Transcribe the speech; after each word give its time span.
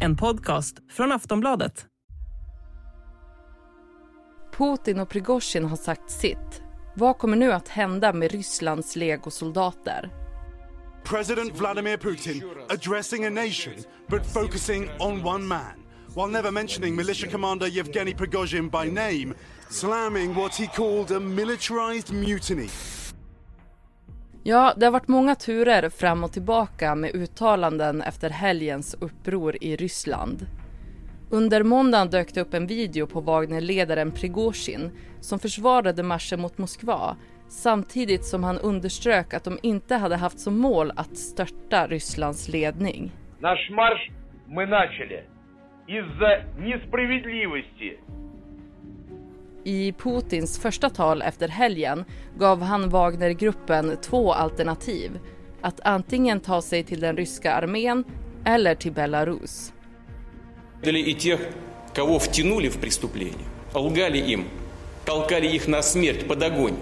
En 0.00 0.16
podcast 0.16 0.76
från 0.90 1.12
Aftonbladet. 1.12 1.86
Putin 4.56 5.00
och 5.00 5.08
Prigozjin 5.08 5.64
har 5.64 5.76
sagt 5.76 6.10
sitt. 6.10 6.62
Vad 6.96 7.18
kommer 7.18 7.36
nu 7.36 7.52
att 7.52 7.68
hända 7.68 8.12
med 8.12 8.32
Rysslands 8.32 8.96
legosoldater? 8.96 10.10
President 11.04 11.58
Vladimir 11.60 11.96
Putin 11.96 12.42
addressing 12.68 13.24
a 13.24 13.30
nation 13.30 13.74
but 14.08 14.26
focusing 14.26 14.90
on 15.00 15.26
one 15.26 15.44
man, 15.44 15.84
while 16.14 16.28
never 16.28 16.50
mentioning 16.50 16.96
militia 16.96 17.30
commander 17.30 17.66
Yevgeny 17.66 18.14
Prigozhin 18.14 18.70
by 18.70 18.90
name, 18.90 19.34
slamming 19.70 20.34
what 20.34 20.54
he 20.54 20.66
called 20.66 21.10
a 21.10 21.20
militarized 21.20 22.12
mutiny. 22.12 22.68
Ja, 24.43 24.73
det 24.77 24.85
har 24.85 24.91
varit 24.91 25.07
många 25.07 25.35
turer 25.35 25.89
fram 25.89 26.23
och 26.23 26.31
tillbaka 26.31 26.95
med 26.95 27.15
uttalanden 27.15 28.01
efter 28.01 28.29
helgens 28.29 28.93
uppror 29.01 29.55
i 29.61 29.75
Ryssland. 29.75 30.45
Under 31.31 31.63
måndagen 31.63 32.09
dök 32.09 32.33
det 32.33 32.41
upp 32.41 32.53
en 32.53 32.67
video 32.67 33.07
på 33.07 33.21
Wagnerledaren 33.21 34.11
Prigozjin 34.11 34.91
som 35.21 35.39
försvarade 35.39 36.03
marschen 36.03 36.41
mot 36.41 36.57
Moskva 36.57 37.15
samtidigt 37.47 38.25
som 38.25 38.43
han 38.43 38.59
underströk 38.59 39.33
att 39.33 39.43
de 39.43 39.59
inte 39.63 39.95
hade 39.95 40.15
haft 40.15 40.39
som 40.39 40.57
mål 40.57 40.91
att 40.95 41.17
störta 41.17 41.87
Rysslands 41.87 42.49
ledning. 42.49 43.11
Наш 43.39 43.69
марш 43.69 44.11
мы 44.47 44.65
начали 44.65 45.23
из-за 45.87 46.43
несправедливости. 46.57 47.99
I 49.63 49.91
Putins 49.91 50.59
första 50.59 50.89
tal 50.89 51.21
efter 51.21 51.47
helgen 51.47 52.05
gav 52.37 52.61
han 52.61 52.89
Wagnergruppen 52.89 53.97
två 54.01 54.33
alternativ. 54.33 55.19
Att 55.61 55.79
antingen 55.83 56.39
ta 56.39 56.61
sig 56.61 56.83
till 56.83 56.99
den 56.99 57.17
ryska 57.17 57.53
armén 57.53 58.03
eller 58.45 58.75
till 58.75 58.91
Belarus. 58.91 59.73
и 60.83 61.13
тех, 61.13 61.39
кого 61.93 62.19
втянули 62.19 62.69
в 62.69 62.77
преступление, 62.79 63.45
лгали 63.73 64.17
им, 64.17 64.45
толкали 65.05 65.47
их 65.47 65.67
на 65.67 65.81
смерть 65.81 66.27
под 66.27 66.43
огонь, 66.43 66.77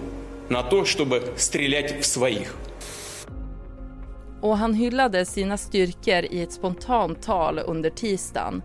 на 0.48 0.62
то, 0.62 0.84
чтобы 0.84 1.22
стрелять 1.36 2.00
в 2.00 2.06
своих. 2.06 2.56
Och 4.40 4.56
han 4.56 4.74
hyllade 4.74 5.24
sina 5.24 5.56
styrkor 5.56 6.24
i 6.24 6.42
ett 6.42 6.52
spontant 6.52 7.22
tal 7.22 7.58
under 7.58 7.90
tisdagen. 7.90 8.62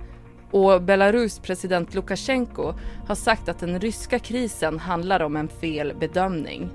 och 0.50 0.82
Belarus 0.82 1.38
president 1.38 1.94
Lukasjenko 1.94 2.72
har 3.06 3.14
sagt 3.14 3.48
att 3.48 3.58
den 3.58 3.80
ryska 3.80 4.18
krisen 4.18 4.78
handlar 4.78 5.22
om 5.22 5.36
en 5.36 5.48
felbedömning. 5.48 6.70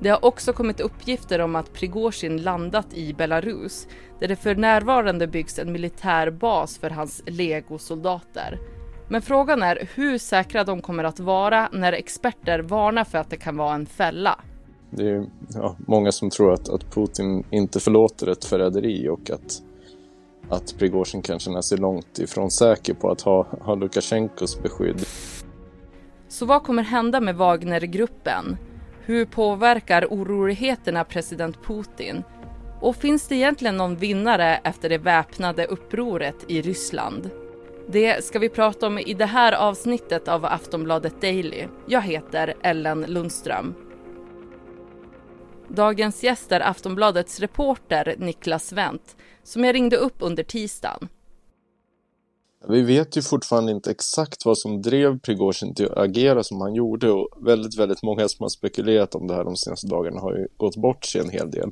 Det 0.00 0.08
har 0.08 0.24
också 0.24 0.52
kommit 0.52 0.80
uppgifter 0.80 1.38
om 1.38 1.56
att 1.56 1.72
Prigozjin 1.72 2.42
landat 2.42 2.94
i 2.94 3.14
Belarus 3.14 3.86
där 4.20 4.28
det 4.28 4.36
för 4.36 4.54
närvarande 4.54 5.26
byggs 5.26 5.58
en 5.58 5.72
militär 5.72 6.30
bas 6.30 6.78
för 6.78 6.90
hans 6.90 7.22
legosoldater. 7.26 8.58
Men 9.08 9.22
frågan 9.22 9.62
är 9.62 9.88
hur 9.94 10.18
säkra 10.18 10.64
de 10.64 10.82
kommer 10.82 11.04
att 11.04 11.20
vara 11.20 11.68
när 11.72 11.92
experter 11.92 12.58
varnar 12.58 13.04
för 13.04 13.18
att 13.18 13.30
det 13.30 13.36
kan 13.36 13.56
vara 13.56 13.74
en 13.74 13.86
fälla. 13.86 14.40
Det 14.90 15.08
är 15.08 15.26
ja, 15.54 15.76
många 15.78 16.12
som 16.12 16.30
tror 16.30 16.52
att, 16.52 16.68
att 16.68 16.94
Putin 16.94 17.44
inte 17.50 17.80
förlåter 17.80 18.26
ett 18.26 18.44
förräderi 18.44 19.08
och 19.08 19.30
att, 19.30 19.62
att 20.50 20.78
Prigozjin 20.78 21.22
kan 21.22 21.38
känna 21.38 21.62
sig 21.62 21.78
långt 21.78 22.18
ifrån 22.18 22.50
säker 22.50 22.94
på 22.94 23.10
att 23.10 23.20
ha, 23.20 23.46
ha 23.60 23.74
Lukasjenkos 23.74 24.62
beskydd. 24.62 25.06
Så 26.28 26.46
vad 26.46 26.62
kommer 26.62 26.82
hända 26.82 27.20
med 27.20 27.36
Wagnergruppen? 27.36 28.56
Hur 29.04 29.24
påverkar 29.24 30.06
oroligheterna 30.10 31.04
president 31.04 31.56
Putin? 31.62 32.24
Och 32.80 32.96
finns 32.96 33.28
det 33.28 33.34
egentligen 33.34 33.76
någon 33.76 33.96
vinnare 33.96 34.60
efter 34.64 34.88
det 34.88 34.98
väpnade 34.98 35.66
upproret 35.66 36.36
i 36.48 36.62
Ryssland? 36.62 37.30
Det 37.90 38.24
ska 38.24 38.38
vi 38.38 38.48
prata 38.48 38.86
om 38.86 38.98
i 38.98 39.14
det 39.14 39.26
här 39.26 39.52
avsnittet 39.52 40.28
av 40.28 40.44
Aftonbladet 40.44 41.20
Daily. 41.20 41.64
Jag 41.86 42.02
heter 42.02 42.54
Ellen 42.62 43.04
Lundström. 43.08 43.74
Dagens 45.68 46.22
gäst 46.22 46.52
är 46.52 46.60
Aftonbladets 46.60 47.40
reporter 47.40 48.14
Niklas 48.18 48.72
Wendt 48.72 49.16
som 49.42 49.64
jag 49.64 49.74
ringde 49.74 49.96
upp 49.96 50.14
under 50.18 50.42
tisdagen. 50.42 51.08
Vi 52.68 52.82
vet 52.82 53.16
ju 53.16 53.22
fortfarande 53.22 53.72
inte 53.72 53.90
exakt 53.90 54.44
vad 54.44 54.58
som 54.58 54.82
drev 54.82 55.18
Prigozjin 55.18 55.74
till 55.74 55.86
att 55.86 55.98
agera 55.98 56.42
som 56.42 56.60
han 56.60 56.74
gjorde 56.74 57.10
och 57.10 57.28
väldigt, 57.46 57.78
väldigt 57.78 58.02
många 58.02 58.28
som 58.28 58.44
har 58.44 58.48
spekulerat 58.48 59.14
om 59.14 59.26
det 59.26 59.34
här 59.34 59.44
de 59.44 59.56
senaste 59.56 59.86
dagarna 59.86 60.20
har 60.20 60.32
ju 60.32 60.48
gått 60.56 60.76
bort 60.76 61.04
sig 61.04 61.20
en 61.20 61.30
hel 61.30 61.50
del. 61.50 61.70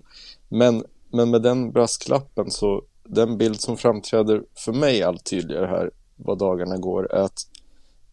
Men, 0.49 0.85
men 1.13 1.31
med 1.31 1.43
den 1.43 1.73
brasklappen 1.73 2.51
så 2.51 2.83
den 3.05 3.39
bild 3.39 3.61
som 3.61 3.77
framträder 3.77 4.43
för 4.55 4.73
mig 4.73 5.03
allt 5.03 5.25
tydligare 5.25 5.67
här 5.67 5.91
vad 6.17 6.39
dagarna 6.39 6.77
går 6.77 7.13
är 7.13 7.23
att 7.23 7.39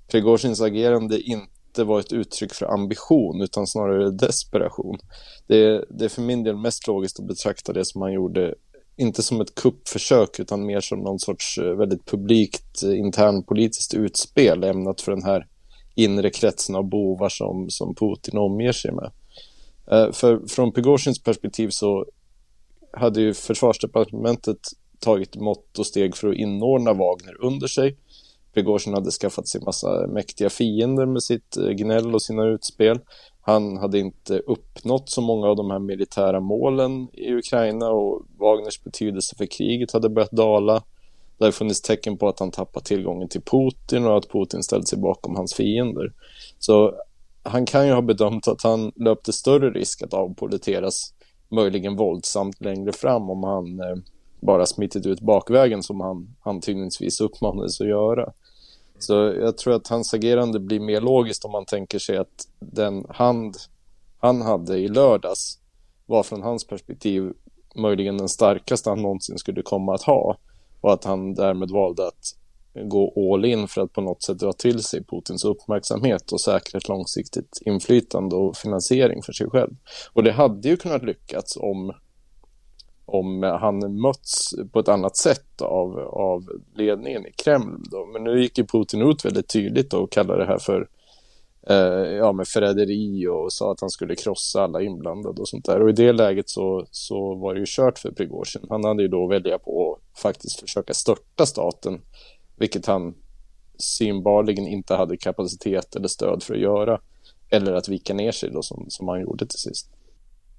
Prigozjins 0.08 0.62
agerande 0.62 1.22
inte 1.22 1.54
var 1.78 2.00
ett 2.00 2.14
uttryck 2.14 2.54
för 2.54 2.66
ambition 2.66 3.42
utan 3.42 3.68
snarare 3.68 4.12
desperation. 4.12 4.98
Det 5.48 5.58
är, 5.58 5.86
det 5.90 6.06
är 6.06 6.10
för 6.10 6.22
min 6.22 6.44
del 6.44 6.58
mest 6.58 6.88
logiskt 6.88 7.20
att 7.20 7.28
betrakta 7.28 7.74
det 7.74 7.86
som 7.86 8.02
han 8.02 8.14
gjorde 8.14 8.56
inte 8.96 9.24
som 9.24 9.42
ett 9.42 9.56
kuppförsök 9.56 10.40
utan 10.40 10.66
mer 10.66 10.82
som 10.82 11.00
någon 11.00 11.20
sorts 11.20 11.58
eh, 11.58 11.76
väldigt 11.76 12.06
publikt 12.06 12.84
eh, 12.84 13.00
internpolitiskt 13.00 13.94
utspel 13.94 14.64
ämnat 14.64 15.02
för 15.02 15.12
den 15.12 15.24
här 15.24 15.48
inre 15.96 16.30
kretsen 16.30 16.76
av 16.76 16.84
bovar 16.84 17.30
som, 17.30 17.70
som 17.70 17.96
Putin 17.96 18.38
omger 18.38 18.72
sig 18.72 18.92
med. 18.92 19.12
Eh, 19.92 20.12
för 20.12 20.48
från 20.48 20.72
Prigozjins 20.72 21.24
perspektiv 21.24 21.70
så 21.70 22.06
hade 22.92 23.22
ju 23.22 23.34
försvarsdepartementet 23.34 24.60
tagit 25.00 25.36
mått 25.36 25.80
och 25.80 25.86
steg 25.86 26.16
för 26.16 26.28
att 26.28 26.36
inordna 26.36 26.94
Wagner 26.94 27.44
under 27.44 27.68
sig. 27.68 27.98
Prigozjin 28.54 28.94
hade 28.94 29.12
skaffat 29.12 29.48
sig 29.48 29.62
massa 29.62 30.08
mäktiga 30.08 30.50
fiender 30.50 31.06
med 31.06 31.24
sitt 31.24 31.58
eh, 31.58 31.70
gnäll 31.70 32.16
och 32.16 32.22
sina 32.22 32.46
utspel. 32.46 33.00
Han 33.42 33.78
hade 33.78 34.00
inte 34.00 34.40
uppnått 34.40 35.10
så 35.10 35.22
många 35.22 35.48
av 35.48 35.56
de 35.56 35.72
här 35.72 35.80
militära 35.80 36.40
målen 36.40 37.08
i 37.14 37.34
Ukraina 37.34 37.90
och 37.90 38.26
Wagners 38.40 38.84
betydelse 38.84 39.36
för 39.36 39.46
kriget 39.46 39.92
hade 39.92 40.10
börjat 40.10 40.32
dala. 40.32 40.84
Det 41.38 41.46
har 41.46 41.52
funnits 41.52 41.82
tecken 41.82 42.18
på 42.18 42.28
att 42.28 42.40
han 42.40 42.52
tappat 42.52 42.86
tillgången 42.86 43.30
till 43.30 43.42
Putin 43.42 44.06
och 44.06 44.18
att 44.18 44.30
Putin 44.30 44.64
ställt 44.64 44.88
sig 44.88 45.00
bakom 45.00 45.36
hans 45.36 45.54
fiender. 45.54 46.14
Så 46.60 46.94
han 47.44 47.66
kan 47.66 47.88
ju 47.88 47.94
ha 47.94 48.02
bedömt 48.02 48.48
att 48.48 48.64
han 48.64 48.92
löpte 48.96 49.34
större 49.34 49.70
risk 49.70 50.02
att 50.02 50.14
avpoliteras, 50.14 51.14
möjligen 51.50 51.96
våldsamt 51.96 52.62
längre 52.62 52.92
fram 52.92 53.30
om 53.30 53.44
han 53.44 53.80
eh, 53.80 53.96
bara 54.40 54.66
smittit 54.66 55.06
ut 55.06 55.22
bakvägen 55.22 55.84
som 55.84 56.02
han 56.02 56.36
antydningsvis 56.42 57.22
uppmanades 57.22 57.82
att 57.82 57.88
göra. 57.88 58.34
Så 59.04 59.14
jag 59.14 59.58
tror 59.58 59.74
att 59.74 59.88
hans 59.88 60.14
agerande 60.14 60.60
blir 60.60 60.80
mer 60.80 61.02
logiskt 61.02 61.46
om 61.46 61.52
man 61.52 61.66
tänker 61.66 62.00
sig 62.00 62.18
att 62.18 62.48
den 62.60 63.06
hand 63.10 63.58
han 64.20 64.42
hade 64.42 64.78
i 64.78 64.88
lördags 64.88 65.60
var 66.06 66.24
från 66.24 66.42
hans 66.42 66.68
perspektiv 66.68 67.34
möjligen 67.76 68.18
den 68.18 68.30
starkaste 68.30 68.90
han 68.90 69.02
någonsin 69.02 69.38
skulle 69.38 69.62
komma 69.62 69.96
att 69.96 70.04
ha 70.04 70.38
och 70.82 70.94
att 70.94 71.04
han 71.04 71.34
därmed 71.34 71.72
valde 71.72 72.08
att 72.08 72.36
gå 72.74 73.34
all 73.34 73.46
in 73.46 73.68
för 73.68 73.82
att 73.82 73.94
på 73.94 74.02
något 74.02 74.24
sätt 74.24 74.40
dra 74.40 74.54
till 74.54 74.84
sig 74.84 75.04
Putins 75.04 75.46
uppmärksamhet 75.46 76.32
och 76.32 76.42
säkra 76.42 76.78
ett 76.78 76.88
långsiktigt 76.88 77.60
inflytande 77.66 78.36
och 78.36 78.58
finansiering 78.58 79.24
för 79.24 79.34
sig 79.34 79.50
själv. 79.50 79.76
Och 80.14 80.24
det 80.24 80.32
hade 80.32 80.70
ju 80.70 80.78
kunnat 80.78 81.04
lyckas 81.04 81.58
om 81.58 81.94
om 83.06 83.44
han 83.44 84.02
mötts 84.02 84.56
på 84.72 84.80
ett 84.80 84.88
annat 84.88 85.18
sätt 85.18 85.62
av, 85.62 86.00
av 86.00 86.44
ledningen 86.76 87.26
i 87.26 87.32
Kreml. 87.32 87.84
Då. 87.92 88.06
Men 88.06 88.24
nu 88.24 88.42
gick 88.42 88.58
ju 88.58 88.66
Putin 88.66 89.02
ut 89.02 89.26
väldigt 89.26 89.48
tydligt 89.48 89.94
och 89.94 90.12
kallade 90.12 90.40
det 90.40 90.46
här 90.46 90.58
för 90.58 90.88
eh, 91.68 92.16
ja, 92.18 92.32
med 92.32 92.48
förräderi 92.48 93.28
och 93.28 93.54
sa 93.54 93.72
att 93.72 93.82
han 93.82 93.90
skulle 93.90 94.16
krossa 94.16 94.64
alla 94.64 94.82
inblandade 94.82 95.42
och 95.42 95.48
sånt 95.48 95.66
där. 95.66 95.82
Och 95.82 95.90
i 95.90 95.94
det 95.94 96.14
läget 96.14 96.50
så, 96.50 96.86
så 96.92 97.36
var 97.36 97.54
det 97.54 97.60
ju 97.60 97.66
kört 97.68 98.00
för 98.00 98.12
Prigozjin. 98.12 98.66
Han 98.70 98.84
hade 98.84 99.04
ju 99.04 99.08
då 99.08 99.24
att 99.24 99.32
välja 99.32 99.60
på 99.60 99.94
att 99.94 100.20
faktiskt 100.20 100.60
försöka 100.60 100.94
störta 100.94 101.46
staten, 101.46 102.02
vilket 102.56 102.86
han 102.86 103.16
synbarligen 103.78 104.68
inte 104.68 104.96
hade 104.96 105.18
kapacitet 105.18 105.96
eller 105.96 106.08
stöd 106.08 106.44
för 106.44 106.54
att 106.54 106.60
göra. 106.60 107.00
Eller 107.50 107.74
att 107.74 107.90
vika 107.90 108.14
ner 108.14 108.32
sig 108.32 108.50
då 108.50 108.62
som, 108.62 108.86
som 108.90 109.08
han 109.08 109.22
gjorde 109.22 109.46
till 109.46 109.60
sist. 109.60 109.90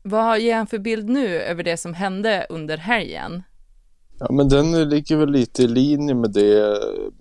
Vad 0.06 0.40
ger 0.40 0.56
han 0.56 0.66
för 0.66 0.78
bild 0.78 1.08
nu 1.08 1.26
över 1.26 1.62
det 1.62 1.76
som 1.76 1.94
hände 1.94 2.46
under 2.48 2.76
helgen? 2.76 3.42
Ja, 4.18 4.32
men 4.32 4.48
den 4.48 4.88
ligger 4.88 5.16
väl 5.16 5.30
lite 5.30 5.62
i 5.62 5.66
linje 5.66 6.14
med 6.14 6.30
det 6.32 6.78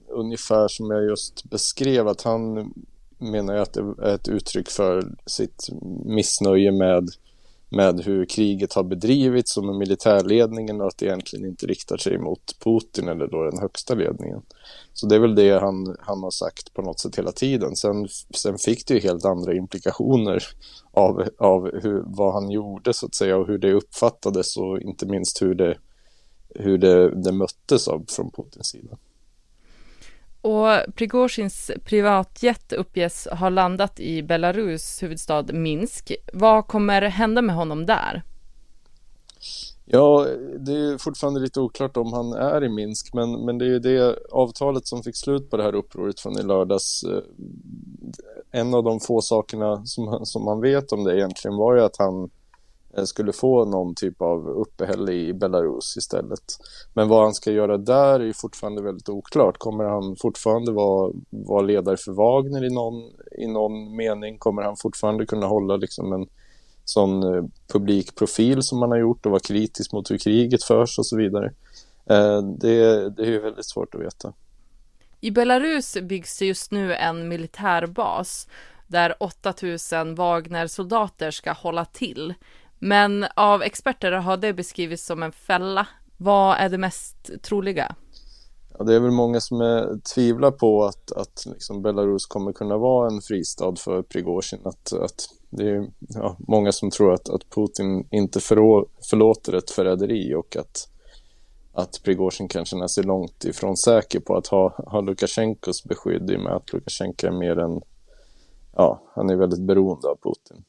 ungefär 0.07 0.68
som 0.68 0.91
jag 0.91 1.03
just 1.03 1.44
beskrev, 1.44 2.07
att 2.07 2.21
han 2.21 2.74
menar 3.18 3.56
att 3.56 3.74
det 3.74 3.80
är 3.80 4.15
ett 4.15 4.27
uttryck 4.27 4.69
för 4.69 5.15
sitt 5.25 5.68
missnöje 6.06 6.71
med 6.71 7.09
med 7.74 8.02
hur 8.02 8.25
kriget 8.25 8.74
har 8.74 8.84
bedrivits 8.84 9.58
och 9.58 9.64
med 9.64 9.75
militärledningen 9.75 10.81
och 10.81 10.88
att 10.88 10.98
det 10.98 11.06
egentligen 11.06 11.46
inte 11.46 11.68
riktar 11.68 11.98
sig 11.98 12.18
mot 12.18 12.60
Putin 12.60 13.08
eller 13.08 13.28
då 13.28 13.44
den 13.44 13.60
högsta 13.60 13.96
ledningen. 13.96 14.42
Så 14.94 15.08
det 15.08 15.16
är 15.16 15.20
väl 15.20 15.36
det 15.36 15.60
han, 15.60 15.96
han 16.00 16.24
har 16.24 16.31
sagt 16.31 16.74
på 16.74 16.81
något 16.81 17.00
sätt 17.00 17.18
hela 17.18 17.31
tiden. 17.31 17.75
Sen, 17.75 18.08
sen 18.36 18.58
fick 18.58 18.88
det 18.88 18.94
ju 18.94 19.00
helt 19.00 19.25
andra 19.25 19.54
implikationer 19.54 20.44
av, 20.92 21.28
av 21.38 21.81
hur, 21.81 22.04
vad 22.06 22.34
han 22.34 22.52
gjorde 22.52 22.94
så 22.94 23.06
att 23.06 23.16
säga 23.16 23.38
och 23.38 23.48
hur 23.48 23.58
det 23.58 23.74
uppfattades 23.74 24.58
och 24.58 24.81
inte 24.81 25.06
minst 25.06 25.42
hur 25.42 25.56
det, 25.56 25.78
hur 26.56 26.78
det, 26.78 27.24
det 27.24 27.31
möttes 27.31 27.88
av 27.88 28.06
från 28.10 28.31
Putins 28.31 28.68
sida. 28.68 28.98
Och 30.44 30.95
Prigozjins 30.95 31.72
privatjet 31.86 32.74
uppges 32.74 33.28
ha 33.31 33.50
landat 33.50 34.00
i 34.00 34.24
Belarus 34.24 35.04
huvudstad 35.04 35.44
Minsk. 35.54 36.12
Vad 36.34 36.68
kommer 36.68 37.01
hända 37.01 37.42
med 37.42 37.56
honom 37.56 37.86
där? 37.86 38.24
Ja, 39.86 40.28
det 40.60 40.72
är 40.72 40.98
fortfarande 40.98 41.40
lite 41.40 41.60
oklart 41.60 41.98
om 41.98 42.13
han 42.13 42.34
är 42.34 42.63
i 42.63 42.69
Minsk, 42.69 43.13
men, 43.13 43.45
men 43.45 43.57
det 43.57 43.66
är 43.66 43.69
ju 43.69 43.80
det 43.80 44.18
avtalet 44.31 44.88
som 44.88 45.04
fick 45.04 45.16
slut 45.16 45.50
på 45.50 45.57
det 45.57 45.63
här 45.63 45.75
upproret 45.75 46.19
från 46.19 46.40
i 46.40 46.44
lördags. 46.44 47.04
Eh, 47.04 47.24
en 48.51 48.74
av 48.74 48.84
de 48.84 49.00
få 49.00 49.22
sakerna 49.22 49.86
som, 49.86 50.25
som 50.25 50.45
man 50.45 50.62
vet 50.62 50.92
om 50.92 51.04
det 51.04 51.18
egentligen 51.18 51.57
var 51.57 51.75
ju 51.75 51.81
att 51.81 51.98
han 51.98 52.30
Eh, 52.98 53.04
skulle 53.04 53.34
få 53.34 53.66
någon 53.66 53.95
typ 53.95 54.22
av 54.22 54.50
uppehälle 54.50 55.12
i 55.12 55.34
Belarus 55.34 55.98
istället. 55.98 56.44
Men 56.94 57.07
vad 57.07 57.24
han 57.24 57.34
ska 57.34 57.51
göra 57.51 57.78
där 57.78 58.19
är 58.19 58.34
fortfarande 58.34 58.81
väldigt 58.81 59.10
oklart. 59.10 59.57
Kommer 59.57 59.84
han 59.84 60.16
fortfarande 60.22 60.72
vara, 60.72 61.13
vara 61.30 61.62
ledare 61.62 61.98
för 61.98 62.12
Wagner 62.12 62.63
i 62.63 62.69
någon, 62.69 63.12
i 63.38 63.48
någon 63.48 63.95
mening? 63.95 64.38
Kommer 64.38 64.62
han 64.62 64.78
fortfarande 64.78 65.25
kunna 65.25 65.45
hålla 65.45 65.75
liksom 65.75 66.13
en 66.13 66.28
sån 66.86 67.24
eh, 67.24 67.44
publik 67.68 68.16
profil 68.16 68.63
som 68.63 68.80
man 68.80 68.92
har 68.92 68.98
gjort 68.98 69.25
och 69.25 69.31
vara 69.31 69.42
kritisk 69.48 69.94
mot 69.94 70.12
hur 70.12 70.18
kriget 70.18 70.63
förs 70.63 71.00
och 71.00 71.06
så 71.06 71.18
vidare? 71.18 71.45
Eh, 72.06 72.42
det, 72.42 73.10
det 73.10 73.36
är 73.36 73.40
väldigt 73.40 73.69
svårt 73.69 73.95
att 73.95 74.01
veta. 74.01 74.34
I 75.19 75.31
Belarus 75.31 75.98
byggs 76.01 76.42
just 76.42 76.72
nu 76.72 76.95
en 76.95 77.28
militärbas 77.28 78.48
där 78.88 79.16
8000 79.19 80.16
Wagner-soldater 80.16 81.31
ska 81.31 81.51
hålla 81.51 81.86
till. 81.86 82.34
Men 82.83 83.25
av 83.35 83.62
experter 83.62 84.12
har 84.12 84.38
det 84.38 84.53
beskrivits 84.53 85.06
som 85.06 85.24
en 85.24 85.31
fälla. 85.31 85.88
Vad 86.18 86.57
är 86.57 86.69
det 86.69 86.77
mest 86.77 87.31
troliga? 87.41 87.95
Ja, 88.77 88.83
det 88.83 88.95
är 88.95 89.00
väl 89.00 89.12
många 89.12 89.39
som 89.39 89.62
är, 89.62 90.00
tvivlar 90.15 90.51
på 90.51 90.83
att, 90.83 91.12
att 91.12 91.45
liksom 91.45 91.81
Belarus 91.81 92.25
kommer 92.25 92.53
kunna 92.53 92.77
vara 92.77 93.07
en 93.07 93.21
fristad 93.21 93.75
för 93.75 94.01
Prigozjin. 94.01 94.59
Att, 94.63 94.94
att 94.94 95.30
det 95.50 95.69
är 95.69 95.88
ja, 96.00 96.35
många 96.39 96.71
som 96.71 96.91
tror 96.91 97.13
att, 97.13 97.30
att 97.30 97.50
Putin 97.50 98.07
inte 98.12 98.39
förå, 98.39 98.88
förlåter 99.09 99.53
ett 99.53 99.71
förräderi 99.71 100.35
och 100.35 100.56
att, 100.56 100.89
att 101.74 102.03
Prigozjin 102.03 102.47
kan 102.47 102.65
känna 102.65 102.88
sig 102.88 103.03
långt 103.03 103.45
ifrån 103.45 103.77
säker 103.77 104.19
på 104.19 104.38
att 104.38 104.47
ha, 104.47 104.69
ha 104.88 105.01
Lukasjenkos 105.01 105.83
beskydd 105.83 106.31
i 106.31 106.35
och 106.35 106.41
med 106.41 106.53
att 106.53 106.74
Lukasjenko 106.74 107.27
är 107.27 107.31
mer 107.31 107.59
än, 107.59 107.81
ja, 108.75 109.01
han 109.15 109.30
är 109.30 109.35
väldigt 109.35 109.62
beroende 109.62 110.07
av 110.07 110.15
Putin. 110.15 110.63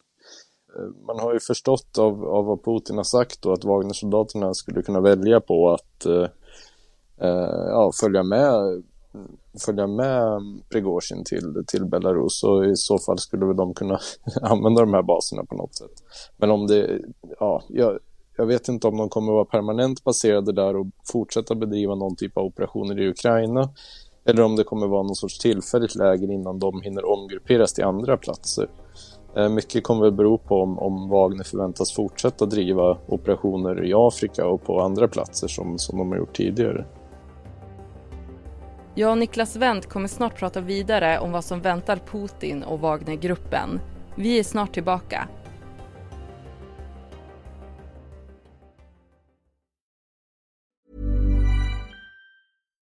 Eh, 0.77 1.07
man 1.07 1.19
har 1.19 1.33
ju 1.33 1.41
förstått 1.41 1.99
av, 1.99 2.25
av 2.25 2.45
vad 2.45 2.65
Putin 2.65 2.97
har 2.97 3.05
sagt 3.05 3.43
då 3.43 3.53
att 3.53 3.65
Wagnersoldaterna 3.65 4.55
skulle 4.55 4.83
kunna 4.83 5.01
välja 5.01 5.41
på 5.41 5.71
att 5.71 6.07
eh, 6.07 6.29
eh, 7.21 7.69
ja, 7.69 7.93
följa 8.01 8.23
med 8.23 8.83
följa 9.65 9.87
med 9.87 10.43
Prigozjin 10.73 11.25
till, 11.25 11.65
till 11.67 11.85
Belarus 11.85 12.45
och 12.45 12.67
i 12.67 12.77
så 12.77 12.99
fall 12.99 13.19
skulle 13.19 13.47
väl 13.47 13.57
de 13.57 13.75
kunna 13.75 13.99
använda 14.43 14.81
de 14.81 14.95
här 14.95 15.03
baserna 15.03 15.45
på 15.45 15.55
något 15.55 15.75
sätt. 15.75 16.03
Men 16.37 16.51
om 16.51 16.67
det, 16.67 17.01
ja, 17.41 17.63
jag, 17.69 17.99
jag 18.37 18.47
vet 18.47 18.69
inte 18.69 18.89
om 18.89 18.97
de 18.97 19.09
kommer 19.09 19.33
vara 19.33 19.45
permanent 19.45 20.05
baserade 20.05 20.53
där 20.53 20.77
och 20.77 20.87
fortsätta 21.13 21.55
bedriva 21.55 21.95
någon 21.95 22.17
typ 22.17 22.39
av 22.39 22.45
operationer 22.45 23.01
i 23.01 23.09
Ukraina 23.09 23.69
eller 24.25 24.43
om 24.43 24.57
det 24.57 24.65
kommer 24.65 24.87
vara 24.87 25.03
någon 25.03 25.15
sorts 25.15 25.39
tillfälligt 25.39 25.95
läger 25.95 26.31
innan 26.31 26.59
de 26.59 26.83
hinner 26.83 27.05
omgrupperas 27.05 27.73
till 27.73 27.85
andra 27.85 28.17
platser. 28.17 28.69
Eh, 29.37 29.49
mycket 29.49 29.85
kommer 29.85 30.03
väl 30.03 30.13
bero 30.13 30.39
på 30.39 30.63
om, 30.63 30.79
om 30.79 31.09
Wagner 31.09 31.45
förväntas 31.45 31.93
fortsätta 31.93 32.47
driva 32.47 32.99
operationer 33.07 33.85
i 33.85 33.93
Afrika 33.95 34.47
och 34.47 34.65
på 34.65 34.81
andra 34.81 35.09
platser 35.09 35.49
som, 35.49 35.79
som 35.79 35.99
de 35.99 36.11
har 36.11 36.19
gjort 36.19 36.37
tidigare. 36.37 36.85
Jag 38.95 39.11
och 39.11 39.19
Niklas 39.19 39.57
Wendt 39.57 39.87
kommer 39.89 40.09
snart 40.09 40.39
prata 40.39 40.61
vidare 40.61 41.19
om 41.19 41.33
vad 41.33 41.45
som 41.45 41.61
väntar 41.61 41.97
Putin 41.97 42.63
och 42.63 42.81
Wagnergruppen. 42.81 43.81
Vi 44.15 44.39
är 44.39 44.45
snart 44.45 44.75
tillbaka. 44.75 45.29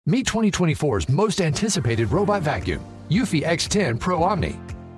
Meet 0.08 0.28
2024's 0.28 1.12
most 1.12 1.42
anticipated 1.42 2.12
robot 2.12 2.44
vacuum, 2.44 2.82
Eufy 3.10 3.44
X10 3.44 3.98
Pro 3.98 4.18
Omni. 4.18 4.64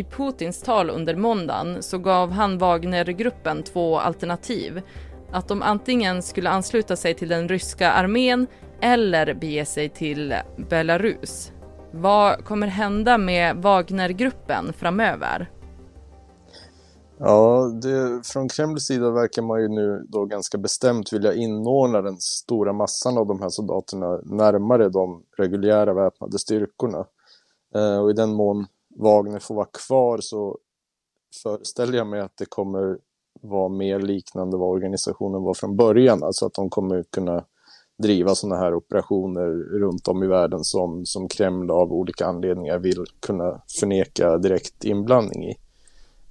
I 0.00 0.04
Putins 0.04 0.62
tal 0.62 0.90
under 0.90 1.16
måndagen 1.16 1.82
så 1.82 1.98
gav 1.98 2.30
han 2.30 2.58
Wagnergruppen 2.58 3.62
två 3.62 3.98
alternativ. 3.98 4.82
Att 5.32 5.48
de 5.48 5.62
antingen 5.62 6.22
skulle 6.22 6.50
ansluta 6.50 6.96
sig 6.96 7.14
till 7.14 7.28
den 7.28 7.48
ryska 7.48 7.90
armén 7.92 8.46
eller 8.80 9.34
bege 9.34 9.64
sig 9.64 9.88
till 9.88 10.34
Belarus. 10.70 11.52
Vad 11.92 12.44
kommer 12.44 12.66
hända 12.66 13.18
med 13.18 13.56
Wagnergruppen 13.56 14.72
framöver? 14.72 15.50
Ja, 17.18 17.70
det, 17.82 18.26
från 18.26 18.48
Kremls 18.48 18.84
sida 18.84 19.10
verkar 19.10 19.42
man 19.42 19.60
ju 19.60 19.68
nu 19.68 20.06
då 20.08 20.24
ganska 20.24 20.58
bestämt 20.58 21.12
vilja 21.12 21.34
inordna 21.34 22.02
den 22.02 22.16
stora 22.16 22.72
massan 22.72 23.18
av 23.18 23.26
de 23.26 23.42
här 23.42 23.48
soldaterna 23.48 24.20
närmare 24.24 24.88
de 24.88 25.22
reguljära 25.36 25.94
väpnade 25.94 26.38
styrkorna. 26.38 27.04
Eh, 27.74 27.98
och 27.98 28.10
i 28.10 28.12
den 28.12 28.32
mån 28.32 28.66
Wagner 28.96 29.38
får 29.38 29.54
vara 29.54 29.68
kvar 29.86 30.18
så 30.18 30.58
föreställer 31.42 31.98
jag 31.98 32.06
mig 32.06 32.20
att 32.20 32.36
det 32.36 32.46
kommer 32.46 32.98
vara 33.42 33.68
mer 33.68 34.00
liknande 34.00 34.56
vad 34.56 34.68
organisationen 34.68 35.42
var 35.42 35.54
från 35.54 35.76
början. 35.76 36.22
Alltså 36.22 36.46
att 36.46 36.54
de 36.54 36.70
kommer 36.70 37.02
kunna 37.02 37.44
driva 38.02 38.34
sådana 38.34 38.56
här 38.56 38.74
operationer 38.74 39.46
runt 39.78 40.08
om 40.08 40.22
i 40.22 40.26
världen 40.26 40.64
som, 40.64 41.06
som 41.06 41.28
Kreml 41.28 41.70
av 41.70 41.92
olika 41.92 42.26
anledningar 42.26 42.78
vill 42.78 43.04
kunna 43.20 43.62
förneka 43.80 44.38
direkt 44.38 44.84
inblandning 44.84 45.44
i. 45.44 45.56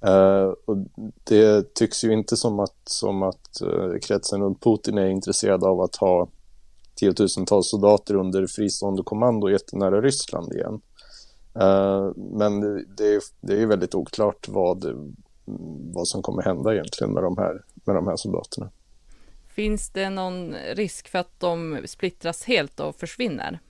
Uh, 0.06 0.54
och 0.64 0.76
det 1.24 1.74
tycks 1.74 2.04
ju 2.04 2.12
inte 2.12 2.36
som 2.36 2.60
att, 2.60 2.78
som 2.84 3.22
att 3.22 3.62
uh, 3.62 3.98
kretsen 3.98 4.42
runt 4.42 4.62
Putin 4.62 4.98
är 4.98 5.06
intresserad 5.06 5.64
av 5.64 5.80
att 5.80 5.96
ha 5.96 6.28
tiotusentals 6.94 7.70
soldater 7.70 8.14
under 8.14 8.46
fristående 8.46 9.02
kommando 9.02 9.50
jättenära 9.50 10.00
Ryssland 10.00 10.52
igen. 10.52 10.80
Uh, 11.56 12.12
men 12.16 12.60
det, 12.96 13.14
är, 13.14 13.22
det 13.40 13.62
är 13.62 13.66
väldigt 13.66 13.94
oklart 13.94 14.48
vad, 14.48 14.84
vad 15.94 16.08
som 16.08 16.22
kommer 16.22 16.42
hända 16.42 16.74
egentligen 16.74 17.12
med 17.12 17.22
de, 17.22 17.38
här, 17.38 17.62
med 17.84 17.96
de 17.96 18.06
här 18.06 18.16
soldaterna. 18.16 18.70
Finns 19.48 19.90
det 19.90 20.10
någon 20.10 20.54
risk 20.74 21.08
för 21.08 21.18
att 21.18 21.40
de 21.40 21.78
splittras 21.86 22.44
helt 22.44 22.80
och 22.80 22.96
försvinner? 22.96 23.60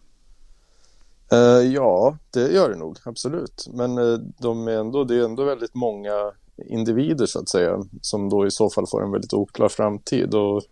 Uh, 1.33 1.73
ja, 1.73 2.17
det 2.31 2.53
gör 2.53 2.71
det 2.71 2.77
nog, 2.77 2.99
absolut. 3.05 3.67
Men 3.73 3.99
uh, 3.99 4.19
de 4.39 4.69
är 4.69 4.79
ändå, 4.79 5.05
det 5.05 5.17
är 5.17 5.25
ändå 5.25 5.45
väldigt 5.45 5.75
många 5.75 6.33
individer 6.67 7.27
så 7.27 7.39
att 7.39 7.49
säga 7.49 7.85
som 8.01 8.29
då 8.29 8.47
i 8.47 8.51
så 8.51 8.71
fall 8.71 8.87
får 8.87 9.03
en 9.03 9.11
väldigt 9.11 9.33
oklar 9.33 9.69
framtid. 9.69 10.35
Och 10.35 10.63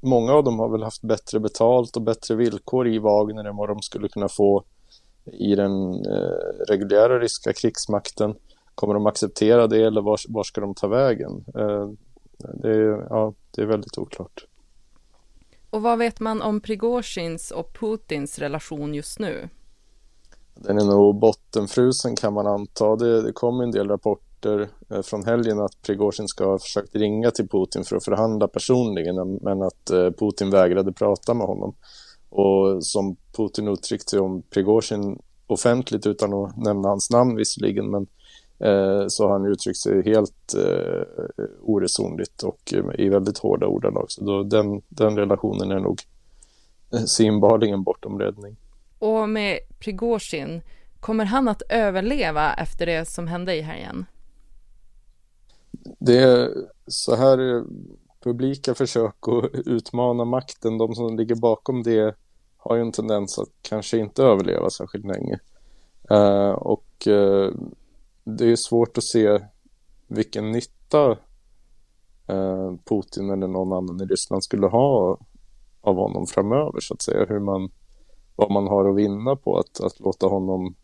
många 0.00 0.32
av 0.32 0.44
dem 0.44 0.58
har 0.58 0.68
väl 0.68 0.82
haft 0.82 1.02
bättre 1.02 1.40
betalt 1.40 1.96
och 1.96 2.02
bättre 2.02 2.34
villkor 2.34 2.88
i 2.88 2.98
Wagner 2.98 3.44
än 3.44 3.56
vad 3.56 3.68
de 3.68 3.82
skulle 3.82 4.08
kunna 4.08 4.28
få 4.28 4.64
i 5.32 5.54
den 5.54 5.94
eh, 6.06 6.64
reguljära 6.68 7.18
ryska 7.18 7.52
krigsmakten. 7.52 8.34
Kommer 8.74 8.94
de 8.94 9.06
acceptera 9.06 9.66
det 9.66 9.86
eller 9.86 10.00
var, 10.00 10.20
var 10.28 10.42
ska 10.42 10.60
de 10.60 10.74
ta 10.74 10.88
vägen? 10.88 11.44
Eh, 11.54 11.88
det, 12.38 12.70
är, 12.70 13.06
ja, 13.10 13.34
det 13.50 13.62
är 13.62 13.66
väldigt 13.66 13.98
oklart. 13.98 14.46
Och 15.70 15.82
vad 15.82 15.98
vet 15.98 16.20
man 16.20 16.42
om 16.42 16.60
Prigozjins 16.60 17.50
och 17.50 17.78
Putins 17.78 18.38
relation 18.38 18.94
just 18.94 19.18
nu? 19.18 19.48
Den 20.54 20.78
är 20.78 20.84
nog 20.84 21.20
bottenfrusen 21.20 22.16
kan 22.16 22.32
man 22.32 22.46
anta. 22.46 22.96
Det, 22.96 23.22
det 23.22 23.32
kom 23.32 23.60
en 23.60 23.70
del 23.70 23.88
rapporter 23.88 24.68
eh, 24.90 25.02
från 25.02 25.24
helgen 25.24 25.60
att 25.60 25.82
Prigozjin 25.82 26.28
ska 26.28 26.44
ha 26.44 26.58
försökt 26.58 26.94
ringa 26.94 27.30
till 27.30 27.48
Putin 27.48 27.84
för 27.84 27.96
att 27.96 28.04
förhandla 28.04 28.48
personligen 28.48 29.38
men 29.42 29.62
att 29.62 29.90
eh, 29.90 30.10
Putin 30.10 30.50
vägrade 30.50 30.92
prata 30.92 31.34
med 31.34 31.46
honom. 31.46 31.74
Och 32.36 32.84
som 32.84 33.16
Putin 33.36 33.68
uttryckte 33.68 34.20
om 34.20 34.42
Prigozjin 34.42 35.18
offentligt 35.46 36.06
utan 36.06 36.32
att 36.34 36.56
nämna 36.56 36.88
hans 36.88 37.10
namn 37.10 37.36
visserligen 37.36 37.90
men 37.90 38.06
eh, 38.58 39.06
så 39.08 39.26
har 39.26 39.32
han 39.32 39.46
uttryckt 39.46 39.78
sig 39.78 40.02
helt 40.02 40.54
eh, 40.54 41.02
oresonligt 41.62 42.42
och 42.42 42.74
eh, 42.74 43.04
i 43.04 43.08
väldigt 43.08 43.38
hårda 43.38 43.66
ordalag. 43.66 44.10
Så 44.10 44.24
då, 44.24 44.42
den, 44.42 44.82
den 44.88 45.16
relationen 45.16 45.70
är 45.70 45.80
nog 45.80 46.00
synbarligen 47.06 47.82
bortom 47.82 48.18
räddning. 48.18 48.56
Och 48.98 49.28
med 49.28 49.58
Prigozjin, 49.78 50.62
kommer 51.00 51.24
han 51.24 51.48
att 51.48 51.62
överleva 51.68 52.54
efter 52.54 52.86
det 52.86 53.08
som 53.08 53.26
hände 53.26 53.54
i 53.54 53.60
helgen? 53.60 54.06
Det 55.98 56.18
är 56.18 56.50
så 56.86 57.14
här 57.14 57.64
publika 58.20 58.74
försök 58.74 59.28
att 59.28 59.50
utmana 59.66 60.24
makten, 60.24 60.78
de 60.78 60.94
som 60.94 61.16
ligger 61.16 61.34
bakom 61.34 61.82
det 61.82 62.16
har 62.68 62.76
ju 62.76 62.82
en 62.82 62.92
tendens 62.92 63.38
att 63.38 63.48
kanske 63.62 63.98
inte 63.98 64.22
överleva 64.22 64.70
särskilt 64.70 65.04
länge. 65.04 65.38
Uh, 66.10 66.50
och 66.50 67.06
uh, 67.06 67.50
det 68.24 68.52
är 68.52 68.56
svårt 68.56 68.98
att 68.98 69.04
se 69.04 69.40
vilken 70.06 70.52
nytta 70.52 71.10
uh, 72.30 72.74
Putin 72.84 73.30
eller 73.30 73.46
någon 73.46 73.72
annan 73.72 74.00
i 74.00 74.04
Ryssland 74.04 74.44
skulle 74.44 74.66
ha 74.66 75.18
av 75.80 75.96
honom 75.96 76.26
framöver 76.26 76.80
så 76.80 76.94
att 76.94 77.02
säga. 77.02 77.26
Hur 77.28 77.40
man, 77.40 77.70
vad 78.36 78.50
man 78.50 78.66
har 78.66 78.88
att 78.88 78.96
vinna 78.96 79.36
på 79.36 79.58
att, 79.58 79.80
att 79.80 80.00
låta 80.00 80.26
honom 80.26 80.74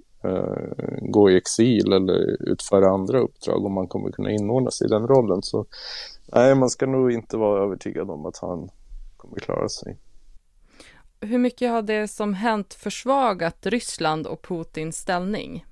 gå 1.00 1.30
i 1.30 1.36
exil 1.36 1.92
eller 1.92 2.42
utföra 2.50 2.90
andra 2.90 3.20
uppdrag 3.20 3.66
om 3.66 3.72
man 3.72 3.88
kommer 3.88 4.10
kunna 4.10 4.30
inordna 4.30 4.70
sig 4.70 4.86
i 4.86 4.90
den 4.90 5.06
rollen. 5.06 5.42
Så 5.42 5.66
nej, 6.34 6.54
man 6.54 6.70
ska 6.70 6.86
nog 6.86 7.12
inte 7.12 7.36
vara 7.36 7.62
övertygad 7.62 8.10
om 8.10 8.26
att 8.26 8.38
han 8.38 8.68
kommer 9.16 9.38
klara 9.38 9.68
sig 9.68 9.98
hur 11.22 11.38
mycket 11.38 11.70
har 11.70 11.82
det 11.82 12.08
som 12.08 12.34
hänt 12.34 12.74
försvagat 12.74 13.66
Ryssland 13.66 14.26
och 14.26 14.42
Putins 14.42 14.96
ställning? 14.96 15.66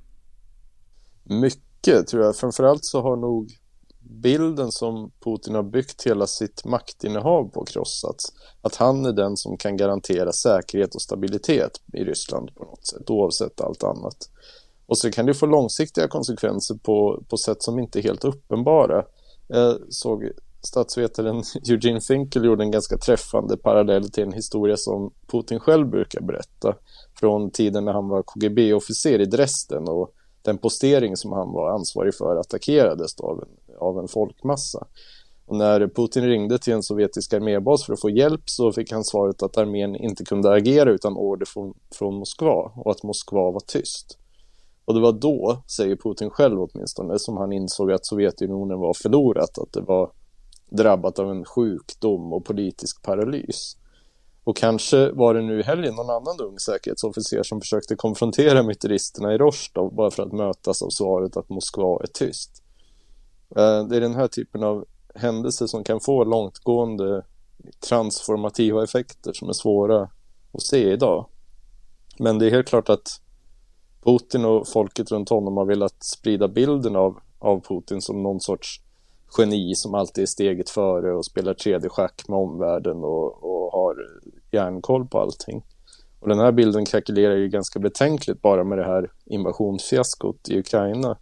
Mycket 1.23 2.07
tror 2.07 2.25
jag. 2.25 2.37
Framförallt 2.37 2.85
så 2.85 3.03
har 3.03 3.17
nog 3.17 3.53
bilden 3.99 4.73
som 4.73 5.13
Putin 5.25 5.55
har 5.55 5.63
byggt 5.63 6.07
hela 6.07 6.27
sitt 6.27 6.65
maktinnehav 6.65 7.49
på 7.49 7.65
krossats. 7.65 8.33
Att 8.63 8.77
han 8.77 9.07
är 9.07 9.13
den 9.13 9.37
som 9.37 9.57
kan 9.57 9.77
garantera 9.77 10.33
säkerhet 10.33 10.95
och 10.95 11.03
stabilitet 11.03 11.81
i 11.93 12.05
Ryssland 12.05 12.55
på 12.55 12.65
något 12.65 12.87
sätt, 12.87 13.11
oavsett 13.11 13.61
allt 13.61 13.83
annat. 13.83 14.31
Och 14.87 14.99
så 14.99 15.11
kan 15.11 15.27
det 15.27 15.35
få 15.35 15.47
långsiktiga 15.47 16.09
konsekvenser 16.09 16.75
på, 16.75 17.25
på 17.29 17.37
sätt 17.37 17.63
som 17.63 17.79
inte 17.79 18.01
är 18.01 18.03
helt 18.03 18.25
uppenbara. 18.25 19.05
Jag 19.49 19.79
såg 19.91 20.31
statsvetaren 20.63 21.43
Eugene 21.71 22.01
Finkel 22.01 22.45
gjorde 22.45 22.65
en 22.65 22.71
ganska 22.71 22.97
träffande 22.97 23.57
parallell 23.57 24.11
till 24.11 24.25
en 24.25 24.33
historia 24.33 24.77
som 24.77 25.13
Putin 25.27 25.61
själv 25.61 25.87
brukar 25.87 26.21
berätta 26.21 26.75
från 27.15 27.51
tiden 27.51 27.85
när 27.85 27.93
han 27.93 28.09
var 28.09 28.23
KGB-officer 28.23 29.21
i 29.21 29.25
Dresden 29.25 29.89
och 29.89 30.15
den 30.43 30.59
postering 30.59 31.17
som 31.17 31.33
han 31.33 31.53
var 31.53 31.71
ansvarig 31.71 32.15
för 32.15 32.37
attackerades 32.37 33.21
av 33.21 33.43
en, 33.43 33.77
av 33.79 33.99
en 33.99 34.09
folkmassa. 34.09 34.87
Och 35.47 35.57
när 35.57 35.89
Putin 35.89 36.27
ringde 36.27 36.59
till 36.59 36.73
en 36.73 36.83
sovjetisk 36.83 37.33
armébas 37.33 37.85
för 37.85 37.93
att 37.93 38.01
få 38.01 38.11
hjälp 38.11 38.43
så 38.45 38.73
fick 38.73 38.93
han 38.93 39.05
svaret 39.05 39.43
att 39.43 39.59
armén 39.59 39.97
inte 39.97 40.25
kunde 40.25 40.53
agera 40.53 40.91
utan 40.91 41.17
order 41.17 41.47
från, 41.47 41.75
från 41.95 42.15
Moskva 42.15 42.73
och 42.77 42.91
att 42.91 43.03
Moskva 43.03 43.51
var 43.51 43.61
tyst. 43.61 44.19
Och 44.85 44.95
det 44.95 45.01
var 45.01 45.13
då, 45.13 45.63
säger 45.67 45.97
Putin 45.97 46.31
själv 46.31 46.61
åtminstone, 46.61 47.19
som 47.19 47.37
han 47.37 47.53
insåg 47.53 47.93
att 47.93 48.07
Sovjetunionen 48.07 48.79
var 48.79 48.95
förlorat, 48.95 49.59
att 49.59 49.73
det 49.73 49.81
var 49.81 50.11
drabbat 50.71 51.19
av 51.19 51.31
en 51.31 51.45
sjukdom 51.45 52.33
och 52.33 52.45
politisk 52.45 53.03
paralys. 53.03 53.77
Och 54.45 54.57
kanske 54.57 55.11
var 55.11 55.35
det 55.35 55.43
nu 55.43 55.61
i 55.61 55.63
helgen 55.63 55.95
någon 55.95 56.11
annan 56.11 56.41
ung 56.41 56.59
säkerhetsofficer 56.59 57.43
som 57.43 57.61
försökte 57.61 57.97
konfrontera 57.97 58.63
myteristerna 58.63 59.35
i 59.35 59.39
Rostov 59.39 59.95
bara 59.95 60.11
för 60.11 60.23
att 60.23 60.33
mötas 60.33 60.83
av 60.83 60.89
svaret 60.91 61.37
att 61.37 61.49
Moskva 61.49 62.01
är 62.03 62.07
tyst. 62.07 62.63
Eh, 63.57 63.85
det 63.85 63.97
är 63.97 64.01
den 64.01 64.15
här 64.15 64.29
typen 64.29 64.65
av 64.65 64.85
händelser 65.15 65.67
som 65.67 65.85
kan 65.85 66.01
få 66.01 66.25
långtgående 66.25 67.25
transformativa 67.89 68.85
effekter 68.85 69.33
som 69.33 69.49
är 69.49 69.53
svåra 69.53 70.11
att 70.53 70.63
se 70.63 70.93
idag. 70.93 71.27
Men 72.19 72.39
det 72.39 72.47
är 72.47 72.51
helt 72.51 72.69
klart 72.69 72.89
att 72.89 73.21
Putin 74.05 74.45
och 74.45 74.69
folket 74.69 75.11
runt 75.11 75.29
honom 75.29 75.57
har 75.57 75.65
velat 75.65 76.05
sprida 76.05 76.49
bilden 76.49 76.97
av, 76.97 77.19
av 77.39 77.61
Putin 77.61 78.03
som 78.03 78.23
någon 78.23 78.41
sorts 78.41 78.83
geni 79.39 79.75
som 79.75 79.95
alltid 79.95 80.23
är 80.23 80.27
steget 80.27 80.71
före 80.71 81.15
och 81.15 81.25
spelar 81.25 81.55
3D-schack 81.55 82.29
med 82.29 82.39
omvärlden 82.39 82.97
och, 82.97 83.45
och 83.45 83.73
har 83.73 83.97
järnkoll 84.51 85.07
på 85.07 85.21
allting. 85.21 85.65
Och 86.21 86.29
den 86.29 86.39
här 86.39 86.53
bilden 86.53 86.85
krackelerar 86.85 87.37
ju 87.37 87.49
ganska 87.49 87.79
betänkligt 87.79 88.43
bara 88.43 88.65
med 88.65 88.79
det 88.79 88.85
här 88.85 89.11
invasionsfiaskot 89.27 90.49
i 90.49 90.59
Ukraina. 90.59 91.17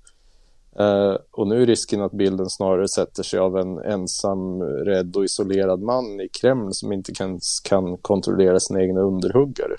Uh, 0.81 1.17
och 1.31 1.47
nu 1.47 1.63
är 1.63 1.67
risken 1.67 2.03
att 2.03 2.13
bilden 2.13 2.51
snarare 2.51 2.89
sätter 2.89 3.23
sig 3.23 3.39
av 3.39 3.59
en 3.59 3.79
ensam, 3.79 4.63
rädd 4.63 5.17
och 5.17 5.25
isolerad 5.25 5.81
man 5.81 6.21
i 6.21 6.29
Kreml 6.29 6.75
som 6.75 6.93
inte 6.93 7.13
kan, 7.13 7.41
kan 7.65 7.97
kontrollera 7.97 8.61
sina 8.61 8.83
egna 8.83 9.01
underhuggare. 9.01 9.77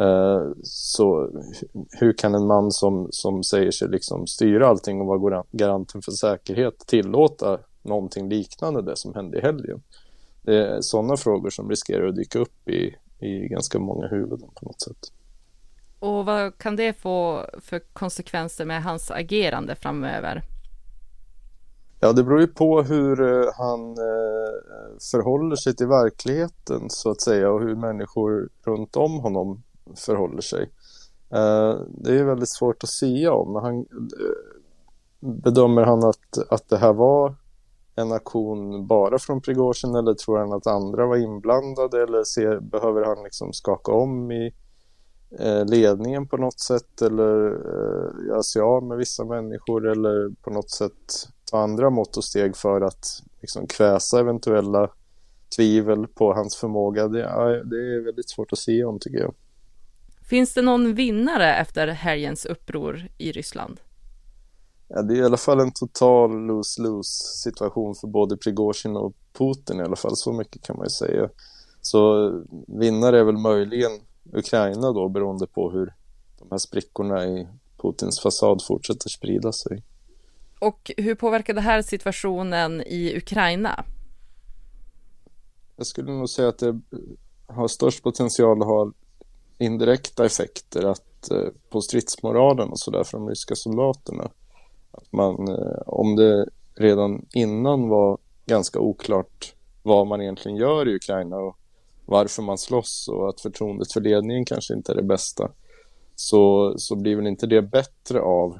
Uh, 0.00 0.52
så 0.62 1.30
hur 2.00 2.12
kan 2.12 2.34
en 2.34 2.46
man 2.46 2.72
som, 2.72 3.08
som 3.10 3.42
säger 3.42 3.70
sig 3.70 3.88
liksom 3.88 4.26
styra 4.26 4.68
allting 4.68 5.00
och 5.00 5.06
vara 5.06 5.44
garanten 5.52 6.02
för 6.02 6.12
säkerhet 6.12 6.78
tillåta 6.86 7.58
någonting 7.82 8.28
liknande 8.28 8.82
det 8.82 8.96
som 8.96 9.14
hände 9.14 9.38
i 9.38 9.40
helgen? 9.40 9.82
Det 10.42 10.56
är 10.56 10.80
sådana 10.80 11.16
frågor 11.16 11.50
som 11.50 11.70
riskerar 11.70 12.08
att 12.08 12.16
dyka 12.16 12.38
upp 12.38 12.68
i, 12.68 12.96
i 13.18 13.48
ganska 13.48 13.78
många 13.78 14.06
huvuden 14.06 14.50
på 14.54 14.64
något 14.66 14.80
sätt. 14.80 15.12
Och 15.98 16.24
vad 16.24 16.58
kan 16.58 16.76
det 16.76 16.92
få 16.92 17.46
för 17.58 17.78
konsekvenser 17.78 18.64
med 18.64 18.82
hans 18.82 19.10
agerande 19.10 19.74
framöver? 19.74 20.42
Ja, 22.00 22.12
det 22.12 22.24
beror 22.24 22.40
ju 22.40 22.46
på 22.46 22.82
hur 22.82 23.20
eh, 23.20 23.48
han 23.58 23.90
eh, 23.90 24.98
förhåller 25.12 25.56
sig 25.56 25.76
till 25.76 25.86
verkligheten 25.86 26.90
så 26.90 27.10
att 27.10 27.20
säga 27.20 27.50
och 27.50 27.60
hur 27.60 27.74
människor 27.74 28.48
runt 28.64 28.96
om 28.96 29.20
honom 29.20 29.62
förhåller 29.96 30.40
sig. 30.40 30.70
Eh, 31.30 31.80
det 31.88 32.18
är 32.18 32.24
väldigt 32.24 32.48
svårt 32.48 32.82
att 32.82 32.90
säga 32.90 33.32
om. 33.32 33.54
Han, 33.54 33.78
eh, 33.78 34.54
bedömer 35.20 35.82
han 35.82 36.04
att, 36.04 36.38
att 36.50 36.68
det 36.68 36.76
här 36.76 36.92
var 36.92 37.34
en 37.96 38.12
aktion 38.12 38.86
bara 38.86 39.18
från 39.18 39.40
Prigozjin 39.40 39.94
eller 39.94 40.14
tror 40.14 40.38
han 40.38 40.52
att 40.52 40.66
andra 40.66 41.06
var 41.06 41.16
inblandade 41.16 42.02
eller 42.02 42.24
ser, 42.24 42.60
behöver 42.60 43.04
han 43.04 43.24
liksom 43.24 43.52
skaka 43.52 43.92
om 43.92 44.32
i 44.32 44.54
eh, 45.38 45.64
ledningen 45.64 46.28
på 46.28 46.36
något 46.36 46.60
sätt 46.60 47.02
eller 47.02 47.46
eh, 47.46 48.28
göra 48.28 48.42
sig 48.42 48.62
av 48.62 48.82
med 48.82 48.98
vissa 48.98 49.24
människor 49.24 49.88
eller 49.88 50.34
på 50.42 50.50
något 50.50 50.70
sätt 50.70 51.28
ta 51.50 51.58
andra 51.58 51.90
mått 51.90 52.16
och 52.16 52.24
steg 52.24 52.56
för 52.56 52.80
att 52.80 53.06
liksom 53.40 53.66
kväsa 53.66 54.20
eventuella 54.20 54.90
tvivel 55.56 56.06
på 56.06 56.34
hans 56.34 56.56
förmåga. 56.56 57.08
Det, 57.08 57.22
det 57.64 57.76
är 57.76 58.04
väldigt 58.04 58.30
svårt 58.30 58.52
att 58.52 58.58
se 58.58 58.84
om 58.84 58.98
tycker 58.98 59.18
jag. 59.18 59.34
Finns 60.24 60.54
det 60.54 60.62
någon 60.62 60.94
vinnare 60.94 61.54
efter 61.56 61.88
helgens 61.88 62.44
uppror 62.44 63.08
i 63.18 63.32
Ryssland? 63.32 63.80
Ja, 64.88 65.02
det 65.02 65.14
är 65.14 65.18
i 65.18 65.24
alla 65.24 65.36
fall 65.36 65.60
en 65.60 65.72
total 65.72 66.46
lose-lose 66.46 67.36
situation 67.42 67.94
för 67.94 68.06
både 68.06 68.36
Prigozjin 68.36 68.96
och 68.96 69.12
Putin 69.32 69.80
i 69.80 69.82
alla 69.82 69.96
fall, 69.96 70.16
så 70.16 70.32
mycket 70.32 70.62
kan 70.62 70.76
man 70.76 70.86
ju 70.86 70.90
säga. 70.90 71.28
Så 71.80 72.30
vinnare 72.66 73.20
är 73.20 73.24
väl 73.24 73.36
möjligen 73.36 73.90
Ukraina 74.32 74.92
då, 74.92 75.08
beroende 75.08 75.46
på 75.46 75.70
hur 75.70 75.94
de 76.38 76.48
här 76.50 76.58
sprickorna 76.58 77.26
i 77.26 77.48
Putins 77.76 78.20
fasad 78.20 78.62
fortsätter 78.66 79.08
sprida 79.08 79.52
sig. 79.52 79.82
Och 80.58 80.90
hur 80.96 81.14
påverkar 81.14 81.54
det 81.54 81.60
här 81.60 81.82
situationen 81.82 82.82
i 82.86 83.16
Ukraina? 83.16 83.84
Jag 85.76 85.86
skulle 85.86 86.12
nog 86.12 86.30
säga 86.30 86.48
att 86.48 86.58
det 86.58 86.80
har 87.46 87.68
störst 87.68 88.02
potential 88.02 88.62
att 88.62 88.68
ha 88.68 88.92
indirekta 89.58 90.24
effekter 90.24 90.84
att, 90.84 91.30
eh, 91.30 91.48
på 91.70 91.80
stridsmoralen 91.80 92.68
och 92.68 92.78
sådär 92.78 93.04
för 93.04 93.18
de 93.18 93.28
ryska 93.28 93.54
soldaterna. 93.54 94.30
Att 94.90 95.12
man, 95.12 95.48
eh, 95.48 95.82
om 95.86 96.16
det 96.16 96.48
redan 96.74 97.26
innan 97.32 97.88
var 97.88 98.18
ganska 98.46 98.80
oklart 98.80 99.54
vad 99.82 100.06
man 100.06 100.22
egentligen 100.22 100.56
gör 100.56 100.88
i 100.88 100.96
Ukraina 100.96 101.36
och 101.36 101.56
varför 102.06 102.42
man 102.42 102.58
slåss 102.58 103.08
och 103.08 103.28
att 103.28 103.40
förtroendet 103.40 103.92
för 103.92 104.00
ledningen 104.00 104.44
kanske 104.44 104.74
inte 104.74 104.92
är 104.92 104.96
det 104.96 105.02
bästa 105.02 105.50
så, 106.14 106.74
så 106.78 106.96
blir 106.96 107.16
väl 107.16 107.26
inte 107.26 107.46
det 107.46 107.62
bättre 107.62 108.20
av 108.20 108.58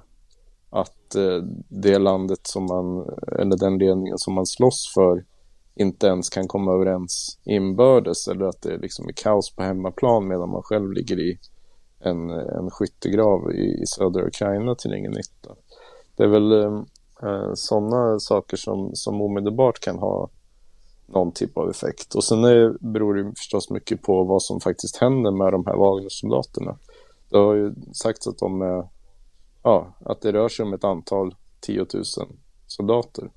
att 0.70 1.14
eh, 1.14 1.42
det 1.68 1.98
landet 1.98 2.46
som 2.46 2.66
man, 2.66 3.16
eller 3.38 3.56
den 3.56 3.78
ledningen 3.78 4.18
som 4.18 4.34
man 4.34 4.46
slåss 4.46 4.92
för 4.94 5.24
inte 5.74 6.06
ens 6.06 6.30
kan 6.30 6.48
komma 6.48 6.72
överens 6.72 7.38
inbördes 7.44 8.28
eller 8.28 8.44
att 8.44 8.62
det 8.62 8.78
liksom 8.78 9.08
är 9.08 9.12
kaos 9.12 9.54
på 9.54 9.62
hemmaplan 9.62 10.28
medan 10.28 10.48
man 10.48 10.62
själv 10.62 10.92
ligger 10.92 11.20
i 11.20 11.38
en, 12.00 12.30
en 12.30 12.70
skyttegrav 12.70 13.52
i, 13.52 13.82
i 13.82 13.86
södra 13.86 14.26
Ukraina 14.26 14.74
till 14.74 14.94
ingen 14.94 15.12
nytta. 15.12 15.54
Det 16.16 16.22
är 16.22 16.28
väl 16.28 16.52
eh, 16.52 16.82
eh 17.22 17.54
Sådana 17.54 18.20
saker 18.20 18.56
som, 18.56 18.90
som 18.94 19.20
omedelbart 19.20 19.80
kan 19.80 19.98
ha 19.98 20.30
någon 21.06 21.32
typ 21.32 21.58
av 21.58 21.70
effekt. 21.70 22.14
Och 22.14 22.24
sen 22.24 22.44
är, 22.44 22.76
beror 22.80 23.14
det 23.14 23.32
förstås 23.36 23.70
mycket 23.70 24.02
på 24.02 24.24
vad 24.24 24.42
som 24.42 24.60
faktiskt 24.60 24.96
händer 24.96 25.30
med 25.30 25.52
de 25.52 25.66
här 25.66 25.76
Wagnersoldaterna. 25.76 26.78
Det 27.30 27.38
har 27.38 27.54
ju 27.54 27.74
sagts 27.92 28.26
att 28.26 28.38
de 28.38 28.62
är, 28.62 28.88
ja, 29.62 29.94
att 30.00 30.20
det 30.20 30.32
rör 30.32 30.48
sig 30.48 30.62
om 30.62 30.74
ett 30.74 30.84
antal 30.84 31.34
10 31.60 31.86
000 31.94 32.04
soldater. 32.66 33.30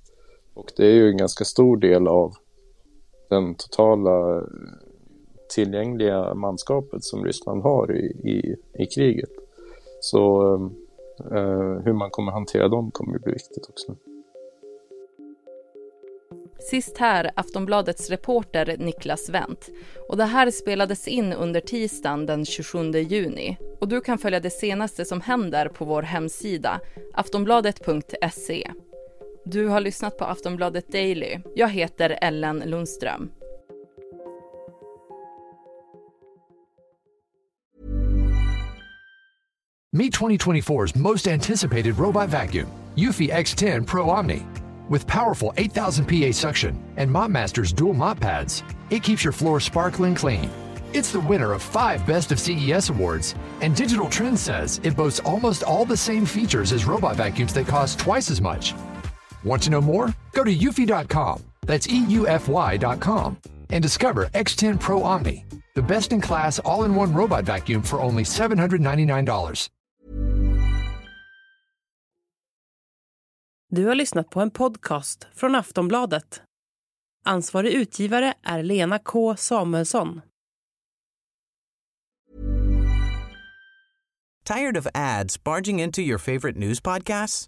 Och 0.58 0.72
det 0.76 0.86
är 0.86 0.94
ju 0.94 1.10
en 1.10 1.18
ganska 1.18 1.46
stor 1.46 1.78
del 1.78 2.08
av 2.08 2.34
den 3.30 3.56
totala 3.56 4.44
tillgängliga 5.50 6.34
manskapet 6.34 7.04
som 7.04 7.26
Ryssland 7.26 7.64
har 7.64 7.96
i, 7.96 8.06
i, 8.06 8.56
i 8.84 8.86
kriget. 8.86 9.30
Så 10.00 10.54
eh, 11.32 11.82
hur 11.86 11.94
man 11.94 12.10
kommer 12.10 12.32
hantera 12.32 12.68
dem 12.68 12.92
kommer 12.92 13.16
att 13.16 13.24
bli 13.24 13.34
viktigt 13.34 13.70
också. 13.70 13.96
Sist 16.60 16.98
här 16.98 17.32
Aftonbladets 17.36 18.10
reporter 18.10 18.76
Niklas 18.80 19.30
Wendt. 19.30 19.70
Och 20.10 20.18
det 20.18 20.26
här 20.26 20.52
spelades 20.52 21.08
in 21.08 21.34
under 21.34 21.60
tisdagen 21.62 22.26
den 22.26 22.46
27 22.46 22.92
juni. 22.92 23.58
Och 23.82 23.88
du 23.88 24.02
kan 24.02 24.18
följa 24.18 24.40
det 24.40 24.50
senaste 24.50 25.06
som 25.06 25.22
händer 25.22 25.68
på 25.70 25.86
vår 25.86 26.02
hemsida 26.02 26.80
aftonbladet.se. 27.14 28.72
Du 29.52 29.68
har 29.68 29.80
lyssnat 29.80 30.18
på 30.18 30.26
Aftonbladet 30.26 30.92
Daily. 30.92 31.40
Jag 31.56 31.70
heter 31.70 32.18
Ellen 32.22 32.64
Lundström. 32.66 33.30
Meet 39.94 40.14
2024's 40.14 40.96
most 40.96 41.28
anticipated 41.28 41.98
robot 41.98 42.30
vacuum, 42.30 42.68
Eufy 42.96 43.30
X10 43.30 43.88
Pro 43.88 44.10
Omni. 44.10 44.42
With 44.90 45.08
powerful 45.08 45.54
8000 45.58 46.06
PA 46.06 46.32
suction 46.34 46.76
and 46.98 47.12
MopMaster's 47.12 47.74
dual 47.74 47.94
mop 47.94 48.20
pads, 48.20 48.64
it 48.90 49.04
keeps 49.04 49.24
your 49.24 49.34
floor 49.34 49.60
sparkling 49.60 50.16
clean. 50.16 50.50
It's 50.94 51.12
the 51.12 51.20
winner 51.30 51.54
of 51.54 51.62
five 51.62 52.06
Best 52.06 52.32
of 52.32 52.40
CES 52.40 52.90
awards, 52.90 53.36
and 53.62 53.76
Digital 53.76 54.10
Trends 54.10 54.42
says 54.42 54.80
it 54.84 54.96
boasts 54.96 55.20
almost 55.20 55.64
all 55.64 55.86
the 55.86 55.98
same 55.98 56.26
features 56.26 56.74
as 56.74 56.86
robot 56.86 57.16
vacuums 57.16 57.54
that 57.54 57.68
cost 57.68 58.00
twice 58.00 58.32
as 58.32 58.42
much. 58.42 58.74
Want 59.44 59.64
to 59.64 59.70
know 59.70 59.82
more? 59.82 60.08
Go 60.34 60.44
to 60.44 60.56
eufy.com, 60.56 61.42
that's 61.68 61.88
E 61.90 62.06
EUFY.com, 62.06 63.38
and 63.70 63.84
discover 63.84 64.26
X10 64.34 64.80
Pro 64.80 65.04
Omni, 65.04 65.46
the 65.76 65.82
best 65.82 66.14
in 66.14 66.22
class 66.22 66.60
all 66.60 66.86
in 66.86 66.96
one 66.96 67.14
robot 67.14 67.44
vacuum 67.46 67.82
for 67.82 68.00
only 68.02 68.24
$799. 68.24 69.70
Du 73.70 73.88
har 73.88 73.96
lyssnat 73.96 74.30
på 74.30 74.42
en 74.42 74.52
podcast 74.52 75.28
från 75.36 75.56
Aftonbladet. 75.56 76.42
Ansvarig 77.26 77.74
utgivare 77.74 78.34
är 78.44 78.64
Lena 78.64 79.00
K 79.00 79.36
Samuelsson. 79.38 80.22
Tired 84.46 84.78
of 84.78 84.88
ads 84.94 85.44
barging 85.44 85.80
into 85.82 86.02
your 86.02 86.18
favorite 86.18 86.58
news 86.58 86.80
podcasts? 86.82 87.48